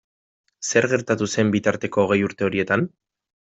[0.69, 2.89] Zer gertatu zen bitarteko hogei urte horietan?